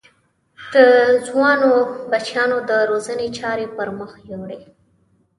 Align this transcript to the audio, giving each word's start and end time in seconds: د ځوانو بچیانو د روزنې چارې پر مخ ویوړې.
د 0.73 0.77
ځوانو 1.27 1.71
بچیانو 2.11 2.57
د 2.69 2.71
روزنې 2.89 3.27
چارې 3.39 3.65
پر 3.75 3.87
مخ 3.99 4.11
ویوړې. 4.23 4.59